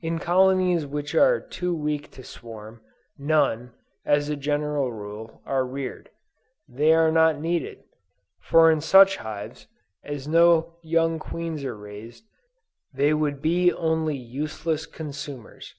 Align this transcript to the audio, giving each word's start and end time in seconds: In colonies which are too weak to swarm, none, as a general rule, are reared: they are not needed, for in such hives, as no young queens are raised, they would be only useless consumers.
In 0.00 0.18
colonies 0.18 0.86
which 0.86 1.14
are 1.14 1.38
too 1.40 1.76
weak 1.76 2.10
to 2.12 2.24
swarm, 2.24 2.80
none, 3.18 3.74
as 4.02 4.30
a 4.30 4.34
general 4.34 4.90
rule, 4.90 5.42
are 5.44 5.66
reared: 5.66 6.08
they 6.66 6.94
are 6.94 7.12
not 7.12 7.38
needed, 7.38 7.82
for 8.40 8.70
in 8.70 8.80
such 8.80 9.18
hives, 9.18 9.66
as 10.02 10.26
no 10.26 10.76
young 10.82 11.18
queens 11.18 11.64
are 11.64 11.76
raised, 11.76 12.24
they 12.94 13.12
would 13.12 13.42
be 13.42 13.70
only 13.70 14.16
useless 14.16 14.86
consumers. 14.86 15.74